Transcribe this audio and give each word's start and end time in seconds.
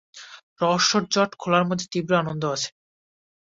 রহস্যের 0.61 1.03
জট 1.13 1.31
খোলার 1.41 1.63
মধ্যে 1.69 1.85
তীব্র 1.91 2.11
আনন্দ 2.21 2.43
আছে। 2.55 2.69